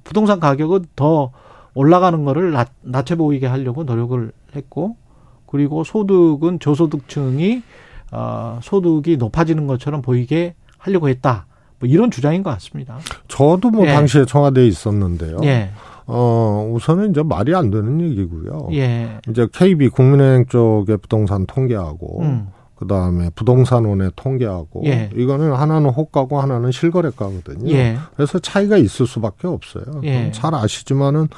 부동산 0.04 0.40
가격은 0.40 0.86
더 0.96 1.32
올라가는 1.74 2.24
거를 2.24 2.52
낮, 2.52 2.70
낮춰 2.80 3.16
보이게 3.16 3.46
하려고 3.46 3.84
노력을 3.84 4.32
했고 4.56 4.96
그리고 5.44 5.84
소득은 5.84 6.60
저소득층이 6.60 7.62
어, 8.10 8.58
소득이 8.62 9.18
높아지는 9.18 9.66
것처럼 9.66 10.00
보이게 10.00 10.54
하려고 10.78 11.10
했다. 11.10 11.44
뭐 11.78 11.88
이런 11.90 12.10
주장인 12.10 12.42
것 12.42 12.48
같습니다. 12.54 12.98
저도 13.28 13.68
뭐 13.68 13.86
예. 13.86 13.92
당시에 13.92 14.24
청와대에 14.24 14.66
있었는데요. 14.66 15.40
예, 15.44 15.70
어, 16.10 16.70
우선은 16.72 17.10
이제 17.10 17.22
말이 17.22 17.54
안 17.54 17.70
되는 17.70 18.00
얘기고요. 18.00 18.68
예, 18.72 19.18
이제 19.28 19.46
KB 19.52 19.90
국민은행 19.90 20.46
쪽의 20.46 20.96
부동산 20.96 21.44
통계하고 21.46 22.22
음, 22.22 22.48
그다음에 22.76 23.28
부동산원에 23.34 24.10
통계하고 24.16 24.82
예. 24.86 25.10
이거는 25.14 25.52
하나는 25.52 25.90
호가고 25.90 26.40
하나는 26.40 26.72
실거래가거든요. 26.72 27.70
예. 27.72 27.98
그래서 28.16 28.38
차이가 28.38 28.78
있을 28.78 29.06
수밖에 29.06 29.48
없어요. 29.48 29.84
예. 30.04 30.30
잘 30.32 30.54
아시지만은 30.54 31.28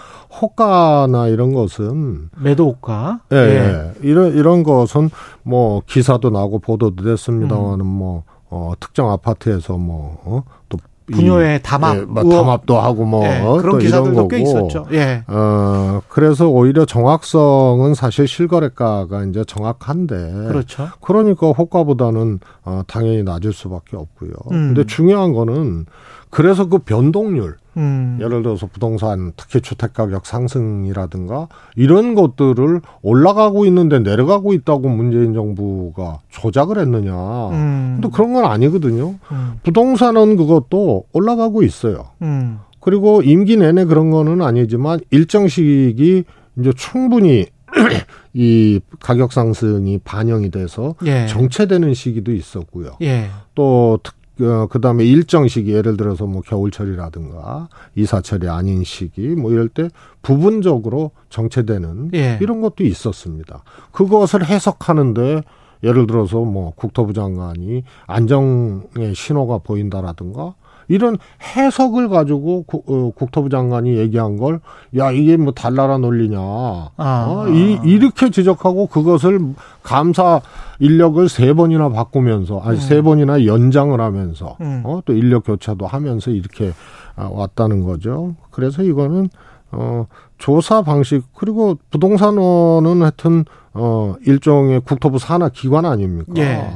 호가나 0.40 1.26
이런 1.28 1.52
것은 1.52 2.28
매도가 2.40 3.22
예, 3.32 3.36
예. 3.36 3.92
이런 4.02 4.34
이런 4.36 4.62
것은 4.62 5.10
뭐 5.42 5.82
기사도 5.86 6.30
나고 6.30 6.60
보도도 6.60 7.02
됐습니다만은 7.04 7.84
뭐 7.86 8.22
어, 8.50 8.72
특정 8.78 9.10
아파트에서 9.10 9.78
뭐또 9.78 10.78
분요의 11.10 11.62
담합, 11.62 11.96
예, 11.96 12.00
뭐 12.02 12.24
담합도 12.24 12.78
하고 12.78 13.04
뭐 13.04 13.24
예, 13.24 13.40
어, 13.40 13.58
그런 13.58 13.72
또 13.72 13.78
기사들도 13.78 14.28
꽤. 14.28 14.40
있었죠. 14.42 14.86
예. 14.92 15.24
어, 15.26 16.00
그래서 16.08 16.48
오히려 16.48 16.84
정확성은 16.84 17.94
사실 17.94 18.26
실거래가가 18.28 19.24
이제 19.24 19.44
정확한데. 19.44 20.14
그렇죠. 20.48 20.88
그러니까 21.00 21.48
호가보다는 21.48 22.40
어, 22.64 22.82
당연히 22.86 23.22
낮을 23.22 23.52
수밖에 23.52 23.96
없고요. 23.96 24.30
음. 24.52 24.74
근데 24.74 24.84
중요한 24.86 25.32
거는 25.32 25.86
그래서 26.30 26.68
그 26.68 26.78
변동률, 26.78 27.56
음. 27.80 28.18
예를 28.20 28.42
들어서 28.42 28.66
부동산 28.66 29.32
특히 29.36 29.60
주택 29.60 29.94
가격 29.94 30.26
상승이라든가 30.26 31.48
이런 31.76 32.14
것들을 32.14 32.80
올라가고 33.02 33.64
있는데 33.66 33.98
내려가고 33.98 34.52
있다고 34.52 34.88
문재인 34.88 35.32
정부가 35.32 36.20
조작을 36.28 36.78
했느냐. 36.78 37.12
음. 37.48 37.98
근데 38.00 38.14
그런 38.14 38.34
건 38.34 38.44
아니거든요. 38.44 39.14
음. 39.32 39.52
부동산은 39.62 40.36
그것도 40.36 41.04
올라가고 41.12 41.62
있어요. 41.62 42.10
음. 42.22 42.58
그리고 42.80 43.22
임기 43.22 43.56
내내 43.56 43.84
그런 43.86 44.10
거는 44.10 44.42
아니지만 44.42 45.00
일정 45.10 45.48
시기 45.48 46.24
이제 46.58 46.72
충분히 46.76 47.46
이 48.34 48.80
가격 49.00 49.32
상승이 49.32 49.98
반영이 49.98 50.50
돼서 50.50 50.94
예. 51.04 51.26
정체되는 51.26 51.94
시기도 51.94 52.32
있었고요. 52.32 52.96
예. 53.02 53.28
또 53.54 53.98
특, 54.02 54.14
어, 54.42 54.66
그 54.68 54.80
다음에 54.80 55.04
일정 55.04 55.48
시기 55.48 55.72
예를 55.72 55.96
들어서 55.96 56.26
뭐 56.26 56.42
겨울철이라든가 56.42 57.68
이사철이 57.94 58.48
아닌 58.48 58.84
시기 58.84 59.28
뭐 59.28 59.52
이럴 59.52 59.68
때 59.68 59.88
부분적으로 60.22 61.10
정체되는 61.28 62.10
예. 62.14 62.38
이런 62.40 62.60
것도 62.60 62.84
있었습니다. 62.84 63.62
그것을 63.92 64.44
해석하는데 64.44 65.42
예를 65.82 66.06
들어서 66.06 66.40
뭐 66.40 66.72
국토부 66.76 67.12
장관이 67.12 67.84
안정의 68.06 69.14
신호가 69.14 69.58
보인다라든가 69.58 70.54
이런 70.90 71.16
해석을 71.56 72.08
가지고 72.08 72.64
구- 72.64 72.82
어, 72.86 73.12
국토부 73.14 73.48
장관이 73.48 73.96
얘기한 73.96 74.36
걸 74.36 74.60
야 74.96 75.12
이게 75.12 75.36
뭐 75.36 75.52
달나라 75.52 75.98
논리냐 75.98 76.38
아. 76.40 77.26
어, 77.28 77.48
이, 77.48 77.78
이렇게 77.84 78.28
지적하고 78.30 78.88
그것을 78.88 79.40
감사 79.84 80.40
인력을 80.80 81.28
세 81.28 81.52
번이나 81.54 81.90
바꾸면서 81.90 82.58
아니 82.60 82.80
세 82.80 83.00
번이나 83.02 83.44
연장을 83.46 83.98
하면서 84.00 84.56
음. 84.60 84.82
어, 84.84 85.00
또 85.04 85.12
인력 85.12 85.44
교체도 85.44 85.86
하면서 85.86 86.30
이렇게 86.32 86.72
아, 87.14 87.28
왔다는 87.32 87.84
거죠. 87.84 88.34
그래서 88.50 88.82
이거는 88.82 89.28
어, 89.72 90.06
조사 90.38 90.82
방식 90.82 91.22
그리고 91.34 91.76
부동산원은 91.90 93.02
하여튼 93.02 93.44
어, 93.72 94.16
일종의 94.26 94.80
국토부 94.80 95.18
산하 95.20 95.48
기관 95.50 95.84
아닙니까? 95.84 96.32
예. 96.38 96.68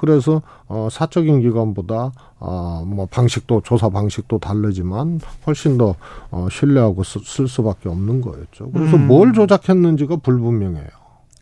그래서 0.00 0.40
어, 0.66 0.88
사적인 0.90 1.40
기관보다 1.42 2.10
어, 2.38 2.82
뭐 2.86 3.04
방식도 3.10 3.60
조사 3.64 3.90
방식도 3.90 4.38
다르지만 4.38 5.20
훨씬 5.46 5.76
더 5.76 5.94
어, 6.30 6.48
신뢰하고 6.50 7.02
쓰, 7.04 7.18
쓸 7.22 7.46
수밖에 7.46 7.90
없는 7.90 8.22
거였죠. 8.22 8.70
그래서 8.72 8.96
음. 8.96 9.06
뭘 9.08 9.34
조작했는지가 9.34 10.16
불분명해요. 10.22 10.86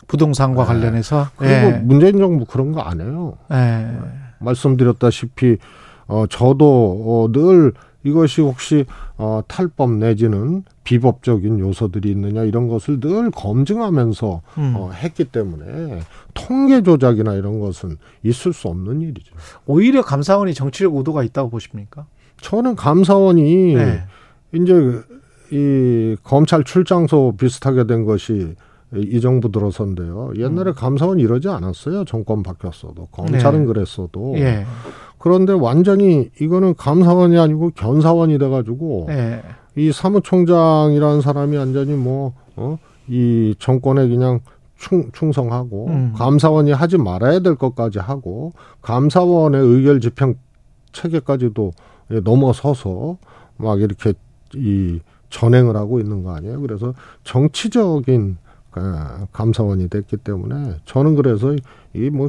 부동산과 0.08 0.64
관련해서 0.64 1.28
그리고 1.36 1.54
예. 1.54 1.70
문재인 1.84 2.18
정부 2.18 2.46
그런 2.46 2.72
거 2.72 2.80
안 2.80 3.00
해요. 3.00 3.34
예. 3.52 3.86
말씀드렸다시피 4.40 5.58
어 6.08 6.24
저도 6.28 7.04
어, 7.06 7.32
늘 7.32 7.72
이것이 8.02 8.40
혹시 8.40 8.86
어 9.18 9.40
탈법 9.46 9.92
내지는 9.92 10.64
비법적인 10.88 11.60
요소들이 11.60 12.10
있느냐 12.12 12.44
이런 12.44 12.66
것을 12.66 12.98
늘 12.98 13.30
검증하면서 13.30 14.40
음. 14.56 14.74
어 14.74 14.90
했기 14.90 15.24
때문에 15.24 16.00
통계 16.32 16.82
조작이나 16.82 17.34
이런 17.34 17.60
것은 17.60 17.98
있을 18.22 18.54
수 18.54 18.68
없는 18.68 19.02
일이죠. 19.02 19.34
오히려 19.66 20.00
감사원이 20.00 20.54
정치적 20.54 20.96
의도가 20.96 21.24
있다고 21.24 21.50
보십니까? 21.50 22.06
저는 22.40 22.74
감사원이 22.74 23.74
네. 23.74 24.04
이제 24.52 25.02
이 25.50 26.16
검찰 26.22 26.64
출장소 26.64 27.34
비슷하게 27.36 27.86
된 27.86 28.06
것이 28.06 28.54
이 28.94 29.20
정부 29.20 29.52
들어서인데요. 29.52 30.32
옛날에 30.38 30.72
감사원 30.72 31.18
이러지 31.18 31.50
않았어요. 31.50 32.06
정권 32.06 32.42
바뀌었어도 32.42 33.08
검찰은 33.12 33.60
네. 33.60 33.66
그랬어도 33.66 34.36
예. 34.38 34.64
그런데 35.18 35.52
완전히 35.52 36.30
이거는 36.40 36.76
감사원이 36.76 37.38
아니고 37.38 37.72
견사원이 37.72 38.38
돼가지고 38.38 39.08
예. 39.10 39.42
이 39.78 39.92
사무총장이라는 39.92 41.20
사람이 41.20 41.56
완전히 41.56 41.94
뭐, 41.94 42.32
어, 42.56 42.78
이 43.06 43.54
정권에 43.58 44.08
그냥 44.08 44.40
충, 44.76 45.10
충성하고 45.12 45.86
음. 45.86 46.12
감사원이 46.16 46.72
하지 46.72 46.98
말아야 46.98 47.40
될 47.40 47.54
것까지 47.54 47.98
하고 47.98 48.52
감사원의 48.82 49.60
의결 49.60 50.00
집행 50.00 50.34
체계까지도 50.92 51.72
예, 52.10 52.20
넘어서서 52.20 53.18
막 53.56 53.80
이렇게 53.80 54.14
이 54.54 55.00
전행을 55.30 55.76
하고 55.76 56.00
있는 56.00 56.22
거 56.22 56.34
아니에요. 56.34 56.60
그래서 56.60 56.94
정치적인 57.24 58.38
아, 58.72 59.26
감사원이 59.32 59.88
됐기 59.88 60.18
때문에 60.18 60.76
저는 60.84 61.14
그래서 61.16 61.54
이 61.94 62.10
뭐 62.10 62.28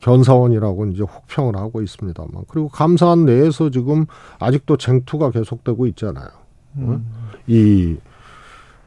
견사원이라고 0.00 0.86
이제 0.86 1.02
혹평을 1.02 1.56
하고 1.56 1.82
있습니다만 1.82 2.44
그리고 2.48 2.68
감사원 2.68 3.24
내에서 3.24 3.70
지금 3.70 4.06
아직도 4.38 4.76
쟁투가 4.76 5.30
계속되고 5.32 5.86
있잖아요. 5.88 6.28
음. 6.78 7.06
이 7.46 7.96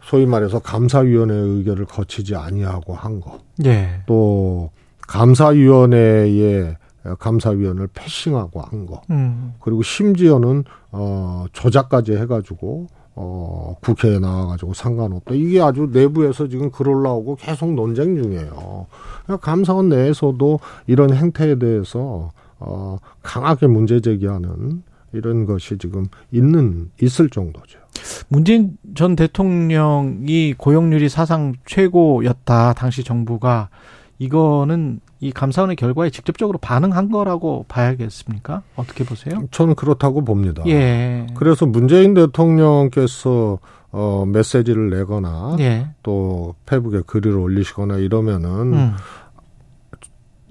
소위 0.03 0.25
말해서 0.25 0.59
감사위원회 0.59 1.33
의결을 1.33 1.85
거치지 1.85 2.35
아니하고 2.35 2.93
한 2.93 3.21
거. 3.21 3.39
예. 3.65 4.01
또 4.05 4.71
감사위원회의 5.07 6.75
감사위원을 7.19 7.87
패싱하고 7.93 8.61
한 8.61 8.85
거. 8.85 9.01
음. 9.09 9.53
그리고 9.59 9.81
심지어는 9.81 10.63
어 10.91 11.45
조작까지 11.53 12.13
해가지고 12.17 12.87
어 13.15 13.75
국회에 13.81 14.19
나와가지고 14.19 14.73
상관없다. 14.73 15.33
이게 15.33 15.61
아주 15.61 15.89
내부에서 15.91 16.47
지금 16.47 16.71
글 16.71 16.89
올라오고 16.89 17.35
계속 17.35 17.73
논쟁 17.73 18.21
중이에요. 18.21 18.87
그러니까 19.23 19.45
감사원 19.45 19.89
내에서도 19.89 20.59
이런 20.87 21.13
행태에 21.13 21.55
대해서 21.59 22.31
어 22.59 22.97
강하게 23.21 23.67
문제 23.67 23.99
제기하는 23.99 24.83
이런 25.13 25.45
것이 25.45 25.77
지금 25.77 26.07
있는 26.31 26.91
있을 27.01 27.29
정도죠. 27.29 27.80
문재인 28.29 28.77
전 28.95 29.15
대통령이 29.15 30.55
고용률이 30.57 31.09
사상 31.09 31.53
최고였다. 31.65 32.73
당시 32.73 33.03
정부가 33.03 33.69
이거는 34.19 34.99
이 35.19 35.31
감사원의 35.31 35.75
결과에 35.75 36.09
직접적으로 36.09 36.57
반응한 36.57 37.11
거라고 37.11 37.65
봐야겠습니까? 37.67 38.63
어떻게 38.75 39.03
보세요? 39.03 39.43
저는 39.51 39.75
그렇다고 39.75 40.23
봅니다. 40.23 40.63
예. 40.67 41.27
그래서 41.35 41.65
문재인 41.65 42.13
대통령께서 42.13 43.59
어 43.91 44.25
메시지를 44.27 44.89
내거나 44.89 45.57
예. 45.59 45.89
또 46.01 46.55
페북에 46.65 47.01
글을 47.05 47.37
올리시거나 47.37 47.97
이러면은 47.97 48.73
음. 48.73 48.93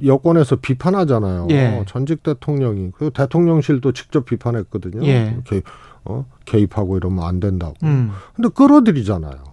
여권에서 0.04 0.56
비판하잖아요. 0.56 1.48
예. 1.50 1.84
전직 1.86 2.22
대통령이 2.22 2.90
그 2.94 3.10
대통령실도 3.10 3.92
직접 3.92 4.24
비판했거든요. 4.24 5.04
예. 5.06 5.34
이렇게 5.34 5.62
어 6.04 6.24
개입하고 6.44 6.96
이러면 6.96 7.24
안 7.24 7.40
된다고. 7.40 7.74
음. 7.82 8.10
근데 8.34 8.48
끌어들이잖아요. 8.48 9.50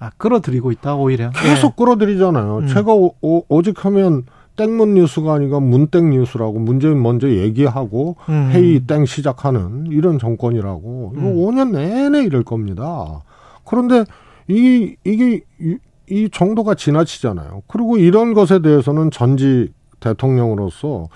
아, 0.00 0.10
끌어들이고 0.16 0.70
있다, 0.72 0.94
오히려. 0.94 1.30
계속 1.30 1.76
끌어들이잖아요. 1.76 2.58
음. 2.58 2.66
제가 2.68 2.92
오, 2.92 3.14
오, 3.20 3.62
직 3.62 3.84
하면 3.84 4.24
땡문 4.56 4.94
뉴스가 4.94 5.34
아니라 5.34 5.60
문땡 5.60 6.10
뉴스라고 6.10 6.58
문재인 6.58 7.00
먼저 7.02 7.28
얘기하고 7.30 8.16
예. 8.28 8.32
음. 8.32 8.50
회의 8.50 8.80
땡 8.80 9.06
시작하는 9.06 9.86
이런 9.86 10.18
정권이라고 10.18 11.14
이거 11.16 11.26
음. 11.26 11.36
5년 11.36 11.70
내내 11.70 12.22
이럴 12.24 12.42
겁니다. 12.42 13.22
그런데 13.64 14.04
이 14.48 14.96
이게 15.04 15.42
이, 15.60 15.76
이 16.10 16.28
정도가 16.30 16.74
지나치잖아요. 16.74 17.62
그리고 17.68 17.98
이런 17.98 18.34
것에 18.34 18.60
대해서는 18.60 19.10
전직 19.10 19.72
대통령으로서 20.00 21.08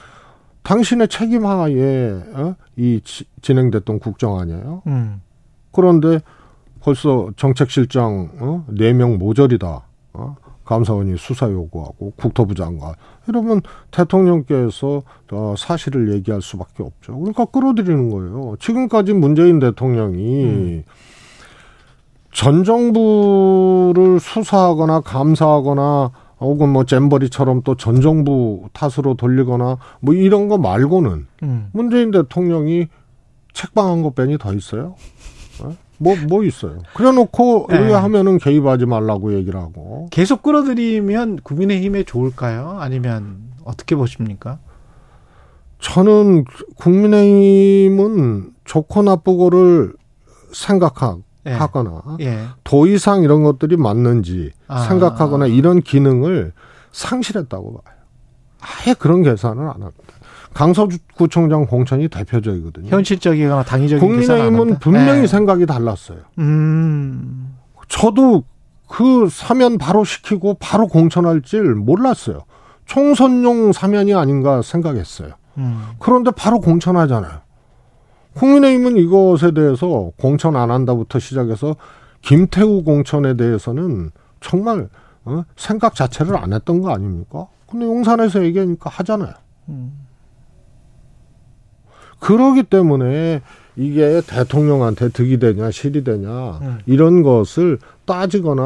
당신의 0.62 1.09
책임 1.09 1.44
하에 1.46 2.11
어? 2.35 2.55
이 2.77 3.01
지- 3.05 3.25
진행됐던 3.40 3.98
국정 3.98 4.38
아니에요. 4.38 4.83
음. 4.87 5.20
그런데 5.72 6.20
벌써 6.81 7.31
정책실장 7.37 8.31
어? 8.38 8.64
4명 8.70 9.16
모자리다. 9.18 9.83
어? 10.14 10.37
감사원이 10.64 11.16
수사 11.18 11.51
요구하고 11.51 12.12
국토부 12.16 12.55
장관 12.55 12.94
이러면 13.27 13.61
대통령께서 13.90 15.03
어, 15.33 15.55
사실을 15.59 16.12
얘기할 16.14 16.40
수밖에 16.40 16.85
없죠. 16.85 17.18
그러니까 17.18 17.44
끌어들이는 17.46 18.11
거예요. 18.11 18.55
지금까지 18.61 19.12
문재인 19.12 19.59
대통령이 19.59 20.44
음. 20.44 20.85
전 22.33 22.62
정부를 22.64 24.20
수사하거나 24.20 25.01
감사하거나 25.01 26.12
혹은 26.42 26.68
뭐 26.68 26.85
잼버리처럼 26.85 27.62
또 27.62 27.74
전 27.76 28.00
정부 28.00 28.68
탓으로 28.72 29.14
돌리거나 29.14 29.78
뭐 30.00 30.14
이런 30.14 30.48
거 30.48 30.59
말고는 30.59 31.26
음. 31.42 31.68
문재인 31.72 32.11
대통령이 32.11 32.88
책방한 33.55 34.02
것 34.02 34.14
빼니 34.14 34.38
더 34.38 34.52
있어요? 34.55 34.94
어? 35.62 35.76
뭐, 35.98 36.16
뭐 36.28 36.42
있어요. 36.44 36.78
그래 36.94 37.12
놓고, 37.12 37.66
네. 37.70 37.92
하면은 37.92 38.38
개입하지 38.38 38.87
말라고 38.87 39.35
얘기를 39.35 39.61
하고. 39.61 40.09
계속 40.11 40.42
끌어들이면 40.42 41.40
국민의힘에 41.44 42.02
좋을까요? 42.05 42.76
아니면 42.81 43.37
어떻게 43.64 43.94
보십니까? 43.94 44.59
저는 45.78 46.44
국민의힘은 46.76 48.50
좋고 48.64 49.02
나쁘고를 49.02 49.92
생각하 50.52 51.16
거나, 51.44 52.02
예. 52.20 52.26
예. 52.26 52.46
도의상 52.64 53.22
이런 53.22 53.42
것들이 53.42 53.76
맞는지 53.76 54.52
아. 54.68 54.83
생각하거나 54.83 55.46
이런 55.46 55.81
기능을 55.81 56.52
상실했다고 56.92 57.83
봐요. 57.83 57.96
아예 58.61 58.94
그런 58.94 59.22
계산을 59.22 59.62
안 59.62 59.83
합니다. 59.83 59.92
강서구청장 60.55 61.66
공천이 61.66 62.09
대표적이거든요. 62.09 62.88
현실적이거나 62.88 63.64
당위적인 63.64 64.07
국민의힘은? 64.07 64.78
분명히 64.78 65.22
예. 65.22 65.26
생각이 65.26 65.66
달랐어요. 65.66 66.18
음. 66.38 67.57
저도 67.88 68.44
그 68.88 69.28
사면 69.31 69.78
바로 69.78 70.05
시키고 70.05 70.59
바로 70.61 70.87
공천할 70.87 71.42
줄 71.42 71.74
몰랐어요. 71.74 72.44
총선용 72.85 73.72
사면이 73.72 74.14
아닌가 74.14 74.61
생각했어요. 74.61 75.31
음. 75.59 75.83
그런데 75.98 76.31
바로 76.31 76.61
공천하잖아요. 76.61 77.40
국민의힘은 78.35 78.97
이것에 78.97 79.53
대해서 79.53 80.11
공천 80.16 80.57
안 80.57 80.71
한다부터 80.71 81.18
시작해서 81.18 81.77
김태우 82.23 82.83
공천에 82.83 83.37
대해서는 83.37 84.11
정말 84.40 84.88
어? 85.25 85.45
생각 85.57 85.95
자체를 85.95 86.37
안 86.37 86.53
했던 86.53 86.81
거 86.81 86.90
아닙니까? 86.90 87.47
근데 87.68 87.87
용산에서 87.87 88.45
얘기하니까 88.45 88.90
하잖아요. 88.90 89.35
음. 89.68 89.92
그러기 92.18 92.64
때문에 92.64 93.42
이게 93.77 94.21
대통령한테 94.27 95.09
득이 95.09 95.38
되냐 95.38 95.71
실이 95.71 96.05
되냐 96.05 96.59
음. 96.61 96.79
이런 96.87 97.23
것을 97.23 97.79
따지거나 98.05 98.62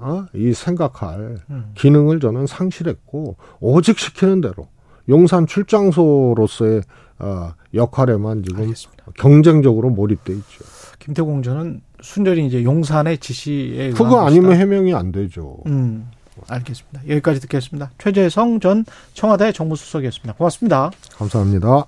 어? 0.00 0.26
이 0.34 0.52
생각할 0.52 1.38
음. 1.50 1.72
기능을 1.74 2.20
저는 2.20 2.46
상실했고 2.46 3.36
오직 3.60 3.98
시키는 3.98 4.40
대로 4.40 4.68
용산 5.08 5.46
출장소로서의 5.46 6.82
어, 7.18 7.52
역할에만 7.74 8.42
지금 8.42 8.62
알겠습니다. 8.62 9.04
경쟁적으로 9.18 9.90
몰입돼 9.90 10.32
있죠. 10.32 10.64
김태우 10.98 11.26
공전은 11.26 11.80
순전히 12.02 12.46
이제 12.46 12.62
용산의 12.62 13.18
지시에 13.18 13.90
그거 13.90 14.20
아니면 14.26 14.50
것이다. 14.50 14.60
해명이 14.60 14.94
안 14.94 15.12
되죠. 15.12 15.58
음. 15.66 16.10
알겠습니다. 16.48 17.00
여기까지 17.08 17.40
듣겠습니다. 17.40 17.90
최재성 17.98 18.60
전 18.60 18.84
청와대 19.14 19.52
정무수석이었습니다. 19.52 20.34
고맙습니다. 20.34 20.90
감사합니다. 21.16 21.86